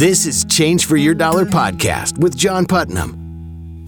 This 0.00 0.24
is 0.24 0.46
Change 0.46 0.86
for 0.86 0.96
Your 0.96 1.12
Dollar 1.12 1.44
podcast 1.44 2.16
with 2.16 2.34
John 2.34 2.64
Putnam. 2.64 3.84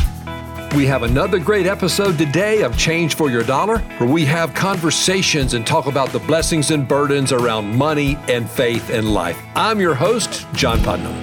We 0.76 0.84
have 0.84 1.04
another 1.04 1.38
great 1.38 1.66
episode 1.66 2.18
today 2.18 2.60
of 2.64 2.76
Change 2.76 3.14
for 3.14 3.30
Your 3.30 3.42
Dollar, 3.42 3.78
where 3.78 4.10
we 4.10 4.26
have 4.26 4.52
conversations 4.52 5.54
and 5.54 5.66
talk 5.66 5.86
about 5.86 6.10
the 6.10 6.18
blessings 6.18 6.70
and 6.70 6.86
burdens 6.86 7.32
around 7.32 7.74
money 7.74 8.18
and 8.28 8.46
faith 8.46 8.90
and 8.90 9.14
life. 9.14 9.38
I'm 9.54 9.80
your 9.80 9.94
host, 9.94 10.46
John 10.52 10.82
Putnam. 10.82 11.14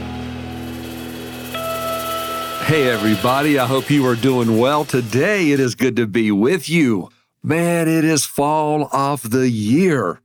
Hey, 2.66 2.90
everybody. 2.90 3.60
I 3.60 3.68
hope 3.68 3.92
you 3.92 4.08
are 4.08 4.16
doing 4.16 4.58
well 4.58 4.86
today. 4.86 5.52
It 5.52 5.60
is 5.60 5.76
good 5.76 5.98
to 5.98 6.08
be 6.08 6.32
with 6.32 6.68
you. 6.68 7.10
Man, 7.44 7.88
it 7.88 8.04
is 8.04 8.26
fall 8.26 8.90
of 8.92 9.30
the 9.30 9.52
year. 9.52 10.20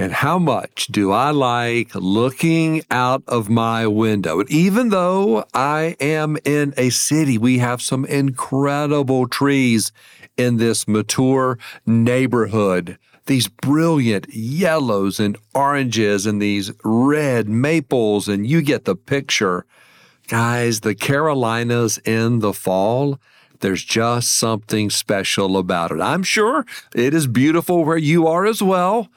And 0.00 0.14
how 0.14 0.38
much 0.38 0.86
do 0.86 1.12
I 1.12 1.30
like 1.30 1.94
looking 1.94 2.82
out 2.90 3.22
of 3.28 3.50
my 3.50 3.86
window? 3.86 4.40
And 4.40 4.50
even 4.50 4.88
though 4.88 5.44
I 5.52 5.94
am 6.00 6.38
in 6.42 6.72
a 6.78 6.88
city, 6.88 7.36
we 7.36 7.58
have 7.58 7.82
some 7.82 8.06
incredible 8.06 9.28
trees 9.28 9.92
in 10.38 10.56
this 10.56 10.88
mature 10.88 11.58
neighborhood. 11.84 12.96
These 13.26 13.48
brilliant 13.48 14.32
yellows 14.32 15.20
and 15.20 15.36
oranges 15.54 16.24
and 16.24 16.40
these 16.40 16.72
red 16.82 17.46
maples, 17.50 18.26
and 18.26 18.46
you 18.46 18.62
get 18.62 18.86
the 18.86 18.96
picture. 18.96 19.66
Guys, 20.28 20.80
the 20.80 20.94
Carolinas 20.94 21.98
in 22.06 22.38
the 22.38 22.54
fall, 22.54 23.20
there's 23.58 23.84
just 23.84 24.30
something 24.30 24.88
special 24.88 25.58
about 25.58 25.92
it. 25.92 26.00
I'm 26.00 26.22
sure 26.22 26.64
it 26.94 27.12
is 27.12 27.26
beautiful 27.26 27.84
where 27.84 27.98
you 27.98 28.26
are 28.26 28.46
as 28.46 28.62
well 28.62 29.10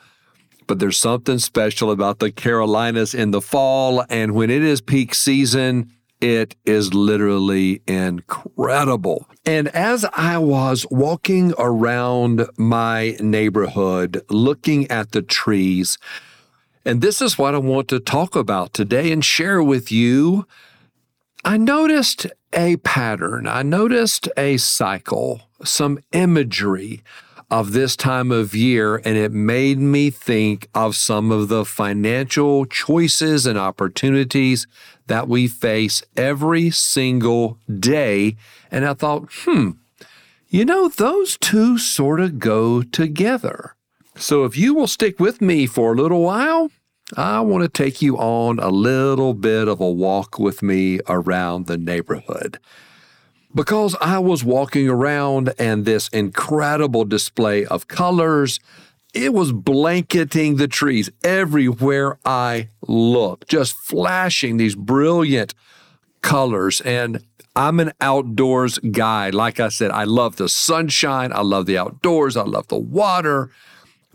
but 0.68 0.80
there's 0.80 1.00
something 1.00 1.40
special 1.40 1.92
about 1.92 2.20
the 2.20 2.32
Carolinas 2.32 3.14
in 3.14 3.32
the 3.32 3.42
fall. 3.42 4.06
And 4.10 4.34
when 4.34 4.50
it 4.50 4.64
is 4.64 4.82
peak 4.82 5.14
season, 5.14 5.92
it 6.22 6.56
is 6.66 6.94
literally 6.94 7.82
incredible. 7.86 9.28
And 9.46 9.68
as 9.70 10.06
I 10.14 10.38
was 10.38 10.86
walking 10.90 11.54
around 11.58 12.48
my 12.58 13.18
neighborhood, 13.20 14.22
looking 14.30 14.90
at 14.90 15.12
the 15.12 15.22
trees, 15.22 15.98
and 16.86 17.02
this 17.02 17.22
is 17.22 17.38
what 17.38 17.56
I 17.56 17.60
want 17.60 17.88
to 17.90 18.00
talk 18.00 18.36
about 18.36 18.74
today 18.74 19.12
and 19.12 19.24
share 19.24 19.62
with 19.64 19.92
you. 19.92 20.46
I 21.46 21.58
noticed 21.58 22.28
a 22.54 22.78
pattern, 22.78 23.48
I 23.48 23.64
noticed 23.64 24.30
a 24.38 24.58
cycle, 24.58 25.42
some 25.64 26.00
imagery 26.14 27.04
of 27.50 27.72
this 27.72 27.96
time 27.96 28.32
of 28.32 28.56
year, 28.56 28.98
and 28.98 29.18
it 29.18 29.32
made 29.32 29.80
me 29.80 30.10
think 30.10 30.68
of 30.74 30.96
some 30.96 31.32
of 31.32 31.48
the 31.48 31.66
financial 31.66 32.66
choices 32.66 33.46
and 33.46 33.58
opportunities 33.58 34.68
that 35.08 35.28
we 35.28 35.48
face 35.48 36.04
every 36.16 36.70
single 36.70 37.58
day. 37.80 38.36
And 38.72 38.86
I 38.86 38.94
thought, 38.94 39.30
hmm, 39.32 39.72
you 40.48 40.66
know, 40.66 40.88
those 40.88 41.38
two 41.38 41.78
sort 41.78 42.20
of 42.20 42.40
go 42.40 42.82
together. 42.82 43.76
So 44.16 44.46
if 44.46 44.58
you 44.58 44.74
will 44.74 44.88
stick 44.88 45.20
with 45.20 45.42
me 45.42 45.66
for 45.66 45.94
a 45.94 45.98
little 45.98 46.22
while, 46.22 46.72
I 47.18 47.42
want 47.42 47.64
to 47.64 47.70
take 47.70 48.02
you 48.02 48.18
on 48.18 48.60
a 48.60 48.70
little 48.70 49.34
bit 49.34 49.68
of 49.68 49.82
a 49.82 49.90
walk 49.92 50.40
with 50.40 50.64
me 50.64 51.00
around 51.08 51.68
the 51.68 51.78
neighborhood 51.78 52.60
because 53.56 53.96
I 54.02 54.20
was 54.20 54.44
walking 54.44 54.90
around 54.90 55.54
and 55.60 55.86
this 55.86 56.08
incredible 56.10 57.06
display 57.06 57.66
of 57.66 57.88
colors, 57.88 58.60
it 59.14 59.34
was 59.34 59.52
blanketing 59.52 60.56
the 60.56 60.68
trees 60.68 61.10
everywhere 61.24 62.18
I 62.26 62.70
looked, 62.88 63.50
just 63.50 63.76
flashing 63.76 64.58
these 64.58 64.76
brilliant 64.76 65.54
colors. 66.22 66.82
And 66.82 67.24
I'm 67.56 67.80
an 67.80 67.92
outdoors 68.02 68.80
guy. 68.80 69.30
Like 69.30 69.60
I 69.60 69.70
said, 69.70 69.92
I 69.92 70.06
love 70.06 70.38
the 70.38 70.50
sunshine, 70.50 71.32
I 71.32 71.42
love 71.42 71.68
the 71.68 71.78
outdoors, 71.78 72.36
I 72.36 72.44
love 72.44 72.68
the 72.70 72.78
water, 72.78 73.52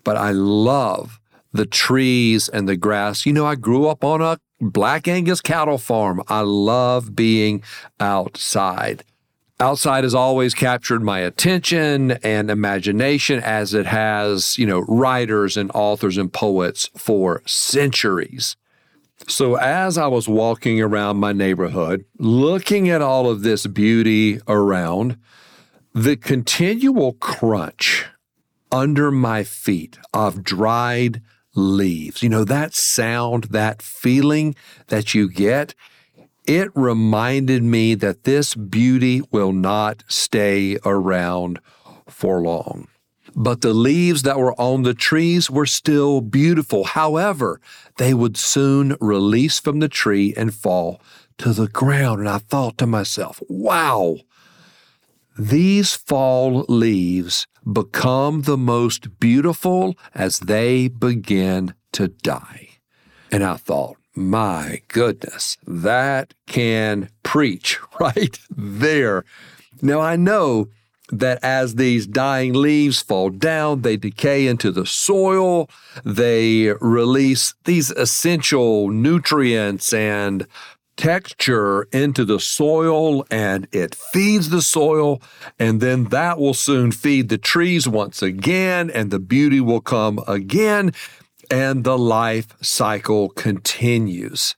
but 0.02 0.16
I 0.16 0.32
love 0.32 1.20
the 1.52 1.66
trees 1.66 2.48
and 2.48 2.68
the 2.68 2.76
grass. 2.76 3.24
You 3.24 3.32
know, 3.32 3.46
I 3.46 3.54
grew 3.54 3.86
up 3.86 4.02
on 4.02 4.20
a 4.20 4.38
Black 4.60 5.06
Angus 5.06 5.40
cattle 5.40 5.78
farm. 5.78 6.20
I 6.26 6.40
love 6.40 7.14
being 7.14 7.62
outside. 8.00 9.04
Outside 9.60 10.04
has 10.04 10.14
always 10.14 10.54
captured 10.54 11.02
my 11.02 11.18
attention 11.18 12.12
and 12.12 12.48
imagination 12.48 13.40
as 13.40 13.74
it 13.74 13.86
has, 13.86 14.56
you 14.56 14.64
know, 14.64 14.80
writers 14.82 15.56
and 15.56 15.68
authors 15.74 16.16
and 16.16 16.32
poets 16.32 16.90
for 16.96 17.42
centuries. 17.44 18.56
So, 19.26 19.56
as 19.56 19.98
I 19.98 20.06
was 20.06 20.28
walking 20.28 20.80
around 20.80 21.16
my 21.16 21.32
neighborhood, 21.32 22.04
looking 22.18 22.88
at 22.88 23.02
all 23.02 23.28
of 23.28 23.42
this 23.42 23.66
beauty 23.66 24.40
around, 24.46 25.18
the 25.92 26.16
continual 26.16 27.14
crunch 27.14 28.06
under 28.70 29.10
my 29.10 29.42
feet 29.42 29.98
of 30.14 30.44
dried 30.44 31.20
leaves, 31.56 32.22
you 32.22 32.28
know, 32.28 32.44
that 32.44 32.74
sound, 32.74 33.44
that 33.44 33.82
feeling 33.82 34.54
that 34.86 35.14
you 35.14 35.28
get, 35.28 35.74
it 36.48 36.70
reminded 36.74 37.62
me 37.62 37.94
that 37.94 38.24
this 38.24 38.54
beauty 38.54 39.20
will 39.30 39.52
not 39.52 40.02
stay 40.08 40.78
around 40.84 41.60
for 42.08 42.40
long. 42.40 42.88
But 43.36 43.60
the 43.60 43.74
leaves 43.74 44.22
that 44.22 44.38
were 44.38 44.58
on 44.58 44.82
the 44.82 44.94
trees 44.94 45.50
were 45.50 45.66
still 45.66 46.22
beautiful. 46.22 46.84
However, 46.84 47.60
they 47.98 48.14
would 48.14 48.38
soon 48.38 48.96
release 49.00 49.60
from 49.60 49.80
the 49.80 49.88
tree 49.88 50.32
and 50.36 50.54
fall 50.54 51.02
to 51.36 51.52
the 51.52 51.68
ground. 51.68 52.20
And 52.20 52.28
I 52.28 52.38
thought 52.38 52.78
to 52.78 52.86
myself, 52.86 53.42
wow, 53.48 54.16
these 55.38 55.94
fall 55.94 56.64
leaves 56.68 57.46
become 57.70 58.42
the 58.42 58.56
most 58.56 59.20
beautiful 59.20 59.96
as 60.14 60.40
they 60.40 60.88
begin 60.88 61.74
to 61.92 62.08
die. 62.08 62.70
And 63.30 63.44
I 63.44 63.56
thought, 63.56 63.98
my 64.18 64.82
goodness, 64.88 65.56
that 65.66 66.34
can 66.46 67.08
preach 67.22 67.78
right 68.00 68.38
there. 68.50 69.24
Now, 69.80 70.00
I 70.00 70.16
know 70.16 70.68
that 71.10 71.42
as 71.42 71.76
these 71.76 72.06
dying 72.06 72.52
leaves 72.52 73.00
fall 73.00 73.30
down, 73.30 73.82
they 73.82 73.96
decay 73.96 74.46
into 74.46 74.70
the 74.70 74.84
soil, 74.84 75.70
they 76.04 76.72
release 76.80 77.54
these 77.64 77.90
essential 77.92 78.88
nutrients 78.88 79.92
and 79.92 80.46
texture 80.96 81.84
into 81.92 82.24
the 82.24 82.40
soil 82.40 83.24
and 83.30 83.68
it 83.70 83.94
feeds 83.94 84.50
the 84.50 84.60
soil. 84.60 85.22
And 85.58 85.80
then 85.80 86.04
that 86.06 86.38
will 86.38 86.54
soon 86.54 86.90
feed 86.90 87.28
the 87.28 87.38
trees 87.38 87.88
once 87.88 88.20
again, 88.20 88.90
and 88.90 89.10
the 89.12 89.20
beauty 89.20 89.60
will 89.60 89.80
come 89.80 90.18
again 90.26 90.92
and 91.50 91.84
the 91.84 91.98
life 91.98 92.56
cycle 92.60 93.28
continues. 93.30 94.54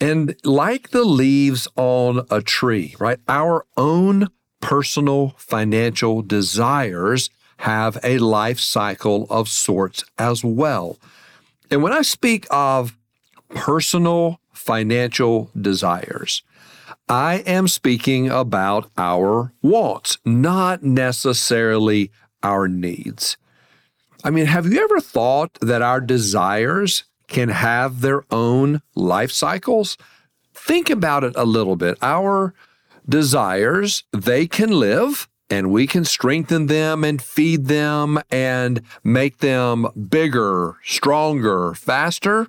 And 0.00 0.34
like 0.44 0.90
the 0.90 1.04
leaves 1.04 1.68
on 1.76 2.26
a 2.30 2.42
tree, 2.42 2.96
right? 2.98 3.18
Our 3.28 3.64
own 3.76 4.28
personal 4.60 5.34
financial 5.36 6.22
desires 6.22 7.30
have 7.58 7.98
a 8.02 8.18
life 8.18 8.58
cycle 8.58 9.26
of 9.30 9.48
sorts 9.48 10.04
as 10.18 10.42
well. 10.42 10.98
And 11.70 11.82
when 11.82 11.92
I 11.92 12.02
speak 12.02 12.46
of 12.50 12.96
personal 13.50 14.40
financial 14.52 15.50
desires, 15.58 16.42
I 17.08 17.36
am 17.46 17.68
speaking 17.68 18.28
about 18.28 18.90
our 18.98 19.52
wants, 19.62 20.18
not 20.24 20.82
necessarily 20.82 22.10
our 22.42 22.66
needs. 22.68 23.36
I 24.24 24.30
mean, 24.30 24.46
have 24.46 24.66
you 24.66 24.82
ever 24.82 25.00
thought 25.00 25.58
that 25.60 25.82
our 25.82 26.00
desires 26.00 27.04
can 27.26 27.48
have 27.48 28.00
their 28.00 28.24
own 28.30 28.82
life 28.94 29.32
cycles? 29.32 29.96
Think 30.54 30.90
about 30.90 31.24
it 31.24 31.32
a 31.36 31.44
little 31.44 31.76
bit. 31.76 31.98
Our 32.02 32.54
desires, 33.08 34.04
they 34.12 34.46
can 34.46 34.70
live 34.70 35.28
and 35.50 35.70
we 35.70 35.86
can 35.86 36.04
strengthen 36.04 36.66
them 36.66 37.04
and 37.04 37.20
feed 37.20 37.66
them 37.66 38.20
and 38.30 38.82
make 39.02 39.38
them 39.38 39.86
bigger, 40.08 40.76
stronger, 40.84 41.74
faster, 41.74 42.46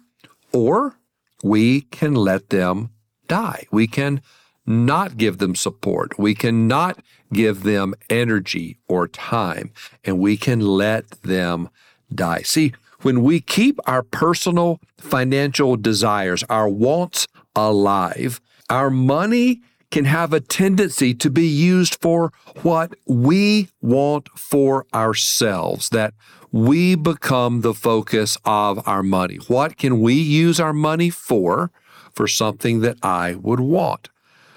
or 0.54 0.96
we 1.44 1.82
can 1.82 2.14
let 2.14 2.50
them 2.50 2.92
die. 3.28 3.66
We 3.72 3.88
can 3.88 4.22
not 4.66 5.18
give 5.18 5.38
them 5.38 5.56
support. 5.56 6.18
We 6.18 6.36
cannot 6.36 7.00
give 7.32 7.64
them 7.64 7.96
energy 8.10 8.78
or 8.88 9.08
time, 9.08 9.72
and 10.04 10.20
we 10.20 10.38
can 10.38 10.60
let 10.60 11.10
them 11.22 11.70
die. 12.14 12.42
See, 12.44 12.74
when 13.02 13.24
we 13.24 13.42
keep 13.42 13.80
our 13.86 14.04
personal 14.04 14.80
financial 14.98 15.76
desires, 15.76 16.44
our 16.50 16.70
wants 16.70 17.28
alive, 17.56 18.40
our 18.70 18.90
money 18.90 19.62
can 19.92 20.06
have 20.06 20.34
a 20.34 20.40
tendency 20.40 21.14
to 21.14 21.30
be 21.30 21.46
used 21.46 22.02
for 22.02 22.32
what 22.62 22.96
we 23.06 23.68
want 23.82 24.28
for 24.30 24.86
ourselves, 24.94 25.90
that 25.90 26.14
we 26.52 26.96
become 26.96 27.62
the 27.62 27.74
focus 27.74 28.38
of 28.46 28.88
our 28.88 29.04
money. 29.04 29.36
What 29.48 29.78
can 29.78 30.02
we 30.02 30.14
use 30.14 30.60
our 30.60 30.74
money 30.74 31.10
for? 31.10 31.72
For 32.14 32.28
something 32.28 32.82
that 32.82 32.98
I 33.04 33.34
would 33.36 33.60
want. 33.60 34.10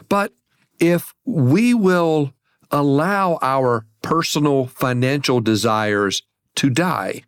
But 0.08 0.32
if 0.78 1.14
we 1.24 1.74
will 1.74 2.32
allow 2.70 3.38
our 3.42 3.86
personal 4.02 4.66
financial 4.66 5.40
desires 5.40 6.22
to 6.56 6.70
die, 6.70 7.22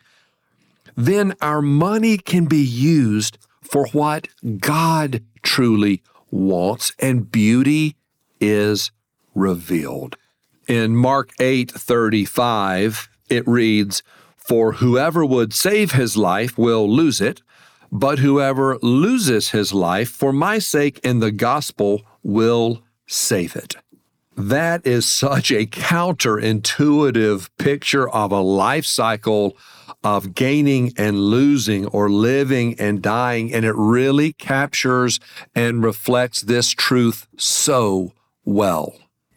then 0.96 1.34
our 1.40 1.62
money 1.62 2.18
can 2.18 2.46
be 2.46 2.62
used 2.62 3.38
for 3.62 3.86
what 3.88 4.28
God 4.58 5.22
truly 5.42 6.02
wants, 6.30 6.92
and 6.98 7.30
beauty 7.30 7.96
is 8.40 8.90
revealed. 9.34 10.16
In 10.66 10.96
Mark 10.96 11.32
8 11.40 11.70
35, 11.70 13.08
it 13.28 13.46
reads, 13.46 14.02
For 14.36 14.74
whoever 14.74 15.24
would 15.24 15.52
save 15.54 15.92
his 15.92 16.16
life 16.16 16.58
will 16.58 16.90
lose 16.90 17.20
it, 17.20 17.42
but 17.90 18.18
whoever 18.18 18.78
loses 18.82 19.50
his 19.50 19.72
life 19.72 20.10
for 20.10 20.32
my 20.32 20.58
sake 20.58 21.00
and 21.02 21.22
the 21.22 21.32
gospel 21.32 22.02
will 22.22 22.82
save 23.06 23.56
it. 23.56 23.76
That 24.36 24.86
is 24.86 25.04
such 25.04 25.50
a 25.50 25.66
counterintuitive 25.66 27.50
picture 27.58 28.08
of 28.08 28.30
a 28.30 28.40
life 28.40 28.84
cycle 28.84 29.56
of 30.04 30.32
gaining 30.34 30.92
and 30.96 31.18
losing 31.18 31.86
or 31.86 32.08
living 32.08 32.78
and 32.78 33.02
dying. 33.02 33.52
And 33.52 33.64
it 33.64 33.74
really 33.74 34.32
captures 34.34 35.18
and 35.56 35.82
reflects 35.82 36.42
this 36.42 36.70
truth 36.70 37.26
so 37.36 38.12
well. 38.44 38.94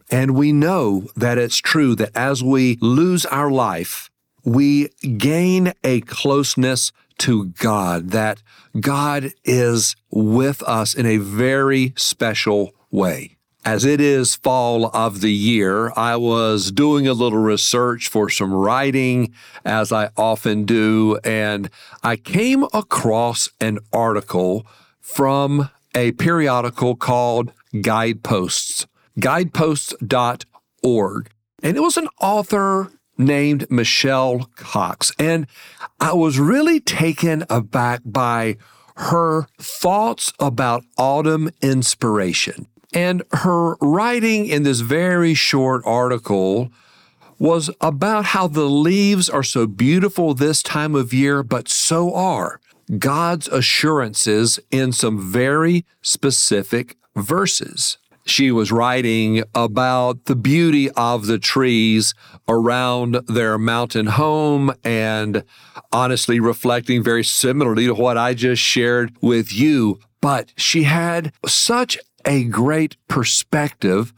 And 0.08 0.36
we 0.36 0.52
know 0.52 1.08
that 1.16 1.36
it's 1.38 1.58
true 1.58 1.96
that 1.96 2.14
as 2.14 2.44
we 2.44 2.78
lose 2.80 3.26
our 3.26 3.50
life, 3.50 4.08
we 4.44 4.88
gain 5.16 5.72
a 5.82 6.02
closeness 6.02 6.92
to 7.22 7.46
God, 7.46 8.10
that 8.10 8.42
God 8.80 9.32
is 9.44 9.94
with 10.10 10.62
us 10.64 10.94
in 10.94 11.06
a 11.06 11.18
very 11.18 11.92
special 11.96 12.72
way. 12.90 13.36
As 13.64 13.84
it 13.84 14.00
is 14.00 14.34
fall 14.34 14.90
of 14.92 15.20
the 15.20 15.30
year, 15.30 15.92
I 15.94 16.16
was 16.16 16.72
doing 16.72 17.06
a 17.06 17.12
little 17.12 17.38
research 17.38 18.08
for 18.08 18.28
some 18.28 18.52
writing, 18.52 19.32
as 19.64 19.92
I 19.92 20.10
often 20.16 20.64
do, 20.64 21.16
and 21.22 21.70
I 22.02 22.16
came 22.16 22.64
across 22.72 23.50
an 23.60 23.78
article 23.92 24.66
from 25.00 25.70
a 25.94 26.10
periodical 26.12 26.96
called 26.96 27.52
Guideposts, 27.80 28.88
guideposts.org. 29.20 31.30
And 31.62 31.76
it 31.76 31.80
was 31.80 31.96
an 31.96 32.08
author 32.20 32.90
named 33.24 33.70
Michelle 33.70 34.50
Cox. 34.56 35.12
And 35.18 35.46
I 36.00 36.12
was 36.12 36.38
really 36.38 36.80
taken 36.80 37.44
aback 37.48 38.00
by 38.04 38.56
her 38.96 39.46
thoughts 39.58 40.32
about 40.38 40.84
autumn 40.98 41.50
inspiration. 41.60 42.66
And 42.92 43.22
her 43.32 43.76
writing 43.76 44.46
in 44.46 44.64
this 44.64 44.80
very 44.80 45.34
short 45.34 45.82
article 45.86 46.70
was 47.38 47.70
about 47.80 48.26
how 48.26 48.46
the 48.46 48.68
leaves 48.68 49.28
are 49.28 49.42
so 49.42 49.66
beautiful 49.66 50.34
this 50.34 50.62
time 50.62 50.94
of 50.94 51.12
year, 51.12 51.42
but 51.42 51.68
so 51.68 52.14
are 52.14 52.60
God's 52.98 53.48
assurances 53.48 54.60
in 54.70 54.92
some 54.92 55.18
very 55.18 55.84
specific 56.02 56.96
verses. 57.16 57.98
She 58.24 58.50
was 58.50 58.70
writing 58.70 59.42
about 59.54 60.26
the 60.26 60.36
beauty 60.36 60.90
of 60.92 61.26
the 61.26 61.38
trees 61.38 62.14
around 62.48 63.14
their 63.26 63.58
mountain 63.58 64.06
home 64.06 64.72
and 64.84 65.44
honestly 65.90 66.38
reflecting 66.38 67.02
very 67.02 67.24
similarly 67.24 67.86
to 67.86 67.94
what 67.94 68.16
I 68.16 68.34
just 68.34 68.62
shared 68.62 69.16
with 69.20 69.52
you. 69.52 69.98
But 70.20 70.52
she 70.56 70.84
had 70.84 71.32
such 71.46 71.98
a 72.24 72.44
great 72.44 72.96
perspective. 73.08 74.12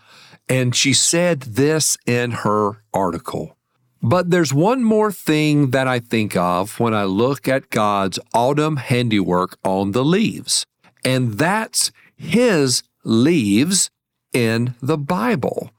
And 0.48 0.76
she 0.76 0.92
said 0.92 1.40
this 1.40 1.96
in 2.06 2.32
her 2.32 2.82
article. 2.92 3.56
But 4.02 4.30
there's 4.30 4.52
one 4.52 4.84
more 4.84 5.10
thing 5.10 5.70
that 5.70 5.88
I 5.88 5.98
think 5.98 6.36
of 6.36 6.78
when 6.78 6.92
I 6.92 7.04
look 7.04 7.48
at 7.48 7.70
God's 7.70 8.18
autumn 8.34 8.76
handiwork 8.76 9.56
on 9.64 9.92
the 9.92 10.04
leaves, 10.04 10.66
and 11.02 11.38
that's 11.38 11.90
His 12.14 12.82
leaves 13.04 13.90
in 14.32 14.74
the 14.82 14.98
Bible. 14.98 15.70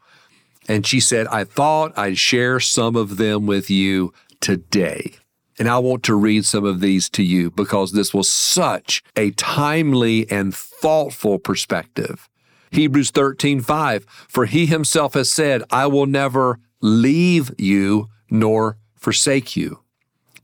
And 0.68 0.86
she 0.86 1.00
said, 1.00 1.28
I 1.28 1.44
thought 1.44 1.98
I'd 1.98 2.18
share 2.18 2.60
some 2.60 2.96
of 2.96 3.18
them 3.18 3.46
with 3.46 3.70
you 3.70 4.14
today. 4.40 5.16
And 5.58 5.70
I 5.70 5.78
want 5.80 6.04
to 6.04 6.16
read 6.16 6.46
some 6.46 6.66
of 6.66 6.82
these 6.82 7.10
to 7.12 7.24
you 7.24 7.50
because 7.50 7.92
this 7.92 8.14
was 8.14 8.32
such 8.32 9.04
a 9.16 9.32
timely 9.32 10.30
and 10.30 10.54
thoughtful 10.54 11.40
perspective. 11.40 12.28
Hebrews 12.72 13.12
13, 13.12 13.62
5, 13.62 14.06
for 14.28 14.46
he 14.46 14.66
himself 14.66 15.14
has 15.14 15.32
said, 15.32 15.64
I 15.72 15.88
will 15.88 16.08
never 16.08 16.60
leave 16.82 17.52
you 17.58 18.10
nor 18.30 18.78
forsake 18.96 19.56
you. 19.56 19.85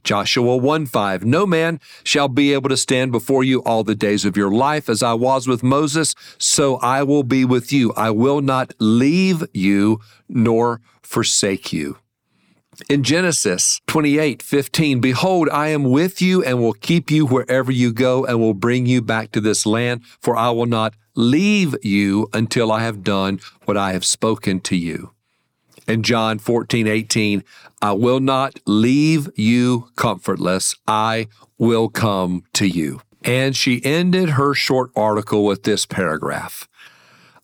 Joshua 0.03 0.57
1 0.57 0.86
5, 0.86 1.25
no 1.25 1.45
man 1.45 1.80
shall 2.03 2.27
be 2.27 2.53
able 2.53 2.69
to 2.69 2.77
stand 2.77 3.12
before 3.12 3.44
you 3.44 3.62
all 3.63 3.83
the 3.83 3.95
days 3.95 4.25
of 4.25 4.36
your 4.36 4.51
life. 4.51 4.89
As 4.89 5.03
I 5.03 5.13
was 5.13 5.48
with 5.48 5.63
Moses, 5.63 6.15
so 6.38 6.77
I 6.77 7.03
will 7.03 7.24
be 7.24 7.45
with 7.45 7.71
you. 7.71 7.94
I 7.94 8.12
will 8.12 8.42
not 8.42 8.74
leave 8.80 9.44
you 9.53 10.00
nor 10.27 10.81
forsake 11.01 11.71
you. 11.71 11.98
In 12.89 13.03
Genesis 13.03 13.80
28 13.88 14.42
15, 14.42 15.01
behold, 15.01 15.50
I 15.50 15.68
am 15.68 15.83
with 15.83 16.21
you 16.21 16.44
and 16.44 16.59
will 16.59 16.74
keep 16.74 17.12
you 17.12 17.25
wherever 17.25 17.71
you 17.71 17.94
go 17.94 18.25
and 18.25 18.39
will 18.39 18.53
bring 18.53 18.86
you 18.86 19.01
back 19.01 19.31
to 19.33 19.42
this 19.42 19.65
land, 19.65 20.01
for 20.19 20.36
I 20.36 20.50
will 20.51 20.65
not 20.65 20.95
leave 21.15 21.75
you 21.83 22.30
until 22.33 22.71
I 22.71 22.81
have 22.81 23.03
done 23.03 23.39
what 23.65 23.77
I 23.77 23.92
have 23.94 24.06
spoken 24.06 24.62
to 24.62 24.75
you. 24.75 25.12
In 25.91 26.03
John 26.03 26.39
14 26.39 26.88
18, 26.88 27.43
I 27.81 27.91
will 27.91 28.19
not 28.19 28.59
leave 28.65 29.29
you 29.35 29.89
comfortless, 29.95 30.75
I 30.88 31.27
will 31.57 31.89
come 31.89 32.43
to 32.53 32.65
you. 32.65 33.01
And 33.23 33.55
she 33.55 33.83
ended 33.83 34.31
her 34.31 34.53
short 34.53 34.91
article 34.95 35.45
with 35.45 35.63
this 35.63 35.85
paragraph 35.85 36.67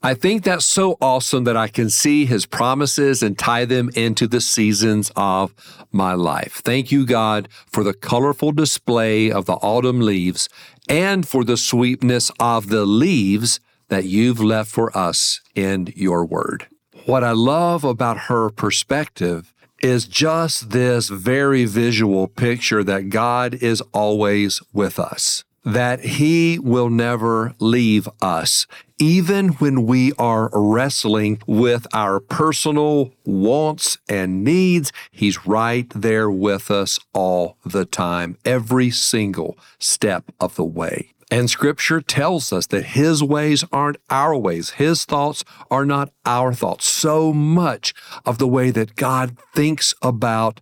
I 0.04 0.14
think 0.14 0.44
that's 0.44 0.66
so 0.66 0.96
awesome 1.02 1.44
that 1.46 1.58
I 1.58 1.68
can 1.68 1.90
see 1.90 2.26
his 2.26 2.46
promises 2.46 3.24
and 3.24 3.38
tie 3.38 3.66
them 3.66 3.90
into 3.96 4.28
the 4.28 4.40
seasons 4.40 5.12
of 5.16 5.56
my 5.92 6.14
life. 6.14 6.62
Thank 6.64 6.92
you, 6.92 7.06
God, 7.06 7.50
for 7.66 7.84
the 7.84 7.96
colorful 7.96 8.52
display 8.52 9.32
of 9.32 9.46
the 9.46 9.56
autumn 9.56 10.00
leaves 10.00 10.50
and 10.88 11.28
for 11.28 11.44
the 11.44 11.58
sweetness 11.58 12.32
of 12.40 12.70
the 12.70 12.86
leaves 12.86 13.60
that 13.90 14.06
you've 14.06 14.40
left 14.40 14.70
for 14.70 14.96
us 14.96 15.42
in 15.56 15.92
your 15.96 16.26
word. 16.26 16.68
What 17.08 17.24
I 17.24 17.32
love 17.32 17.86
about 17.86 18.18
her 18.28 18.50
perspective 18.50 19.54
is 19.82 20.08
just 20.08 20.72
this 20.72 21.08
very 21.08 21.64
visual 21.64 22.28
picture 22.28 22.84
that 22.84 23.08
God 23.08 23.54
is 23.54 23.80
always 23.94 24.62
with 24.74 25.00
us 25.00 25.46
that 25.64 26.00
He 26.02 26.60
will 26.60 26.90
never 26.90 27.54
leave 27.60 28.08
us, 28.22 28.68
even 29.00 29.50
when 29.60 29.86
we 29.86 30.14
are 30.14 30.50
wrestling 30.54 31.42
with 31.46 31.86
our 31.94 32.22
personal 32.22 33.12
wants 33.26 33.98
and 34.08 34.46
needs. 34.46 34.94
He's 35.12 35.46
right 35.46 35.90
there 35.94 36.30
with 36.30 36.72
us 36.72 37.00
all 37.14 37.58
the 37.66 37.86
time, 37.86 38.38
every 38.46 38.92
single 38.92 39.58
step 39.78 40.32
of 40.40 40.56
the 40.56 40.66
way. 40.66 41.14
And 41.30 41.50
scripture 41.50 42.00
tells 42.00 42.54
us 42.54 42.68
that 42.68 42.86
his 42.86 43.22
ways 43.22 43.66
aren't 43.72 43.98
our 44.10 44.38
ways. 44.38 44.72
His 44.72 45.04
thoughts 45.04 45.44
are 45.70 45.86
not 45.86 46.12
our 46.26 46.54
thoughts. 46.54 46.88
So 46.88 47.34
much 47.34 47.94
of 48.26 48.38
the 48.38 48.48
way 48.48 48.72
that 48.72 48.96
God 48.96 49.38
thinks 49.54 49.94
about 50.02 50.62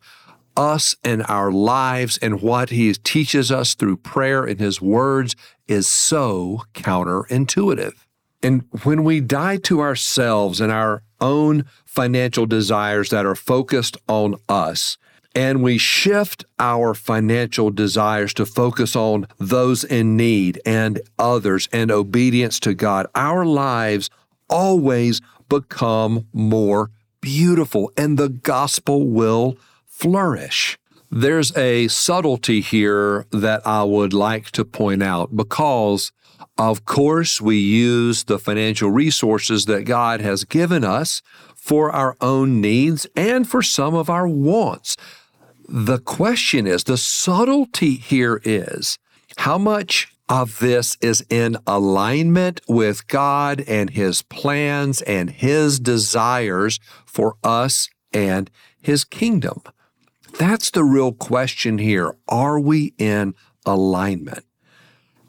us 0.57 0.95
and 1.03 1.24
our 1.27 1.51
lives 1.51 2.17
and 2.17 2.41
what 2.41 2.72
he 2.72 2.93
teaches 2.93 3.51
us 3.51 3.75
through 3.75 3.98
prayer 3.98 4.43
and 4.43 4.60
his 4.60 4.81
words 4.81 5.36
is 5.67 5.88
so 5.88 6.63
counterintuitive. 6.74 7.93
And 8.41 8.63
when 8.84 9.03
we 9.03 9.22
die 9.22 9.57
to 9.57 9.81
ourselves 9.81 10.62
and 10.62 10.72
our 10.72 11.03
own 11.19 11.65
financial 11.86 12.45
desires 12.45 13.10
that 13.10 13.25
are 13.25 13.36
focused 13.36 13.98
on 14.07 14.36
us, 14.48 14.98
and 15.36 15.62
we 15.62 15.77
shift 15.77 16.46
our 16.58 16.94
financial 16.94 17.70
desires 17.70 18.34
to 18.36 18.46
focus 18.46 18.96
on 18.96 19.27
those 19.38 19.84
in 19.84 20.15
need 20.15 20.62
and 20.65 21.01
others 21.20 21.68
and 21.74 21.92
obedience 21.92 22.60
to 22.62 22.74
God, 22.74 23.06
our 23.13 23.46
lives 23.46 24.10
always 24.50 25.22
become 25.50 26.25
more 26.32 26.89
beautiful 27.20 27.92
and 27.98 28.18
the 28.18 28.30
gospel 28.30 29.06
will 29.06 29.58
flourish. 29.86 30.77
There's 31.12 31.56
a 31.56 31.88
subtlety 31.89 32.62
here 32.62 33.25
that 33.32 33.65
I 33.65 33.84
would 33.84 34.13
like 34.13 34.51
to 34.51 34.65
point 34.65 35.04
out 35.04 35.36
because, 35.36 36.12
of 36.58 36.86
course, 36.86 37.39
we 37.39 37.58
use 37.58 38.24
the 38.24 38.39
financial 38.39 38.89
resources 38.89 39.65
that 39.65 39.84
God 39.84 40.22
has 40.22 40.44
given 40.44 40.84
us 40.84 41.22
for 41.56 41.92
our 41.92 42.15
own 42.22 42.62
needs 42.62 43.08
and 43.15 43.48
for 43.48 43.62
some 43.62 43.96
of 43.96 44.10
our 44.10 44.27
wants. 44.27 44.98
The 45.67 46.00
question 46.00 46.67
is 46.67 46.84
the 46.84 46.98
subtlety 46.98 47.95
here 47.95 48.41
is 48.43 48.98
how 49.38 49.57
much 49.57 50.07
of 50.27 50.60
this 50.60 50.98
is 51.01 51.24
in 51.29 51.57
alignment 51.67 52.62
with 52.67 53.07
God 53.07 53.63
and 53.67 53.89
His 53.91 54.22
plans 54.24 55.01
and 55.03 55.29
His 55.29 55.79
desires 55.79 56.79
for 57.05 57.36
us 57.43 57.89
and 58.12 58.50
His 58.81 59.03
kingdom. 59.03 59.62
That's 60.39 60.72
the 60.72 60.84
real 60.84 61.13
question 61.13 61.77
here. 61.77 62.15
Are 62.27 62.60
we 62.60 62.93
in 62.98 63.36
alignment? 63.65 64.45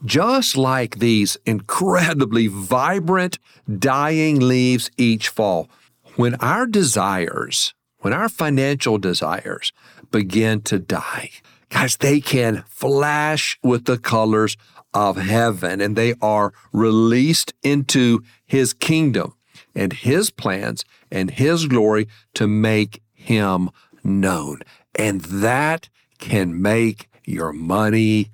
Just 0.04 0.56
like 0.56 0.98
these 0.98 1.36
incredibly 1.46 2.46
vibrant, 2.48 3.38
dying 3.78 4.40
leaves 4.40 4.90
each 4.96 5.28
fall, 5.28 5.68
when 6.16 6.34
our 6.36 6.66
desires, 6.66 7.74
when 7.98 8.12
our 8.12 8.28
financial 8.28 8.98
desires 8.98 9.72
begin 10.10 10.60
to 10.62 10.78
die, 10.78 11.30
guys, 11.70 11.96
they 11.96 12.20
can 12.20 12.64
flash 12.68 13.58
with 13.62 13.84
the 13.84 13.98
colors 13.98 14.56
of 14.94 15.16
heaven 15.16 15.80
and 15.80 15.96
they 15.96 16.14
are 16.22 16.52
released 16.72 17.52
into 17.62 18.20
his 18.46 18.72
kingdom 18.72 19.34
and 19.74 19.92
his 19.92 20.30
plans 20.30 20.84
and 21.10 21.32
his 21.32 21.66
glory 21.66 22.08
to 22.34 22.46
make 22.46 23.02
him 23.12 23.70
known. 24.02 24.60
And 24.94 25.20
that 25.22 25.88
can 26.18 26.60
make 26.60 27.08
your 27.24 27.52
money 27.52 28.30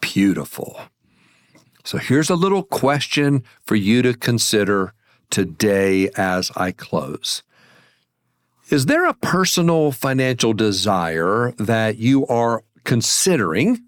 beautiful. 0.00 0.80
So 1.82 1.98
here's 1.98 2.30
a 2.30 2.36
little 2.36 2.62
question 2.62 3.42
for 3.62 3.74
you 3.74 4.02
to 4.02 4.14
consider 4.14 4.94
today 5.30 6.08
as 6.16 6.50
I 6.56 6.72
close. 6.72 7.42
Is 8.70 8.86
there 8.86 9.06
a 9.06 9.14
personal 9.14 9.92
financial 9.92 10.54
desire 10.54 11.52
that 11.58 11.98
you 11.98 12.26
are 12.26 12.64
considering 12.84 13.82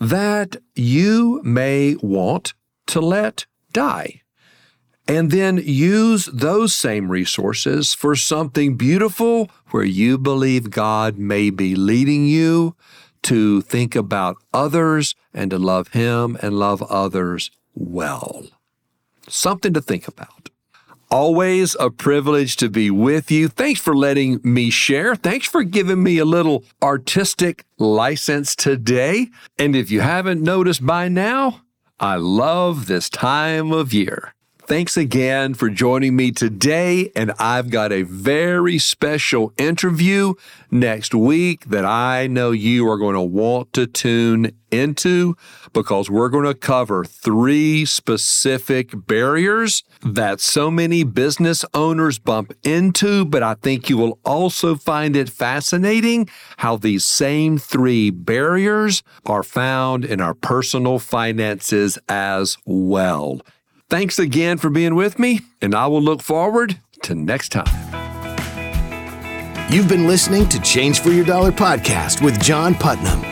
that 0.00 0.56
you 0.74 1.42
may 1.44 1.94
want 1.96 2.54
to 2.86 3.00
let 3.00 3.44
die? 3.72 4.22
And 5.06 5.30
then 5.30 5.58
use 5.62 6.26
those 6.26 6.74
same 6.74 7.10
resources 7.10 7.94
for 7.94 8.14
something 8.14 8.76
beautiful 8.76 9.50
where 9.70 9.84
you 9.84 10.16
believe 10.18 10.70
God 10.70 11.18
may 11.18 11.50
be 11.50 11.74
leading 11.74 12.26
you 12.26 12.76
to 13.22 13.60
think 13.62 13.94
about 13.94 14.36
others 14.54 15.14
and 15.34 15.50
to 15.50 15.58
love 15.58 15.88
Him 15.88 16.38
and 16.40 16.58
love 16.58 16.82
others 16.82 17.50
well. 17.74 18.46
Something 19.28 19.74
to 19.74 19.82
think 19.82 20.08
about. 20.08 20.48
Always 21.10 21.74
a 21.80 21.90
privilege 21.90 22.56
to 22.56 22.68
be 22.68 22.90
with 22.90 23.30
you. 23.30 23.48
Thanks 23.48 23.80
for 23.80 23.96
letting 23.96 24.40
me 24.42 24.68
share. 24.68 25.16
Thanks 25.16 25.46
for 25.46 25.62
giving 25.62 26.02
me 26.02 26.18
a 26.18 26.26
little 26.26 26.64
artistic 26.82 27.64
license 27.78 28.54
today. 28.54 29.28
And 29.58 29.74
if 29.74 29.90
you 29.90 30.02
haven't 30.02 30.42
noticed 30.42 30.84
by 30.84 31.08
now, 31.08 31.62
I 31.98 32.16
love 32.16 32.86
this 32.86 33.08
time 33.08 33.72
of 33.72 33.94
year. 33.94 34.34
Thanks 34.68 34.98
again 34.98 35.54
for 35.54 35.70
joining 35.70 36.14
me 36.14 36.30
today. 36.30 37.10
And 37.16 37.32
I've 37.38 37.70
got 37.70 37.90
a 37.90 38.02
very 38.02 38.76
special 38.76 39.50
interview 39.56 40.34
next 40.70 41.14
week 41.14 41.64
that 41.70 41.86
I 41.86 42.26
know 42.26 42.50
you 42.50 42.86
are 42.86 42.98
going 42.98 43.14
to 43.14 43.22
want 43.22 43.72
to 43.72 43.86
tune 43.86 44.50
into 44.70 45.38
because 45.72 46.10
we're 46.10 46.28
going 46.28 46.44
to 46.44 46.52
cover 46.52 47.02
three 47.02 47.86
specific 47.86 48.90
barriers 49.06 49.84
that 50.02 50.38
so 50.38 50.70
many 50.70 51.02
business 51.02 51.64
owners 51.72 52.18
bump 52.18 52.52
into. 52.62 53.24
But 53.24 53.42
I 53.42 53.54
think 53.54 53.88
you 53.88 53.96
will 53.96 54.18
also 54.22 54.74
find 54.74 55.16
it 55.16 55.30
fascinating 55.30 56.28
how 56.58 56.76
these 56.76 57.06
same 57.06 57.56
three 57.56 58.10
barriers 58.10 59.02
are 59.24 59.42
found 59.42 60.04
in 60.04 60.20
our 60.20 60.34
personal 60.34 60.98
finances 60.98 61.98
as 62.06 62.58
well. 62.66 63.40
Thanks 63.90 64.18
again 64.18 64.58
for 64.58 64.68
being 64.68 64.94
with 64.94 65.18
me, 65.18 65.40
and 65.62 65.74
I 65.74 65.86
will 65.86 66.02
look 66.02 66.20
forward 66.20 66.78
to 67.04 67.14
next 67.14 67.48
time. 67.50 67.66
You've 69.70 69.88
been 69.88 70.06
listening 70.06 70.46
to 70.50 70.60
Change 70.60 71.00
for 71.00 71.08
Your 71.08 71.24
Dollar 71.24 71.50
podcast 71.50 72.22
with 72.22 72.38
John 72.42 72.74
Putnam. 72.74 73.22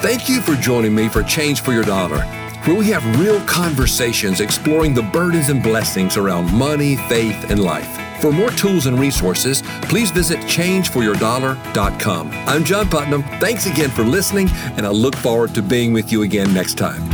Thank 0.00 0.28
you 0.28 0.40
for 0.40 0.54
joining 0.54 0.94
me 0.94 1.08
for 1.08 1.22
Change 1.22 1.60
for 1.60 1.72
Your 1.72 1.84
Dollar, 1.84 2.22
where 2.64 2.74
we 2.76 2.86
have 2.86 3.20
real 3.20 3.40
conversations 3.42 4.40
exploring 4.40 4.94
the 4.94 5.02
burdens 5.02 5.48
and 5.48 5.62
blessings 5.62 6.16
around 6.16 6.52
money, 6.52 6.96
faith, 6.96 7.50
and 7.50 7.62
life. 7.62 7.88
For 8.20 8.32
more 8.32 8.50
tools 8.50 8.86
and 8.86 8.98
resources, 8.98 9.62
please 9.82 10.10
visit 10.10 10.38
changeforyourdollar.com. 10.40 12.30
I'm 12.32 12.64
John 12.64 12.88
Putnam. 12.88 13.22
Thanks 13.38 13.66
again 13.66 13.90
for 13.90 14.02
listening, 14.02 14.48
and 14.76 14.84
I 14.84 14.90
look 14.90 15.14
forward 15.14 15.54
to 15.54 15.62
being 15.62 15.92
with 15.92 16.10
you 16.10 16.22
again 16.22 16.52
next 16.52 16.74
time. 16.78 17.09